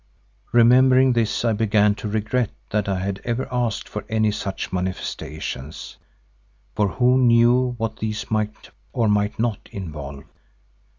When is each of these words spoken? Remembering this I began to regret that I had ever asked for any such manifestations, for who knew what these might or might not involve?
Remembering 0.51 1.13
this 1.13 1.45
I 1.45 1.53
began 1.53 1.93
to 1.93 2.07
regret 2.07 2.49
that 2.71 2.89
I 2.89 2.97
had 3.01 3.21
ever 3.23 3.47
asked 3.51 3.87
for 3.87 4.03
any 4.09 4.31
such 4.31 4.73
manifestations, 4.73 5.95
for 6.73 6.87
who 6.87 7.19
knew 7.19 7.75
what 7.77 7.97
these 7.97 8.31
might 8.31 8.71
or 8.93 9.07
might 9.07 9.37
not 9.37 9.69
involve? 9.71 10.23